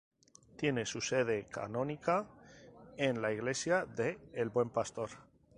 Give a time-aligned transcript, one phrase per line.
[0.57, 2.25] Tiene su sede canónica
[2.97, 5.11] en la Iglesia de El Buen Pastor.